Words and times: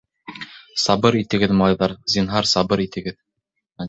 —Сабыр 0.83 1.17
итегеҙ, 1.19 1.53
малайҙар, 1.59 1.93
зинһар, 2.13 2.49
сабыр 2.53 2.83
итегеҙ. 2.87 3.21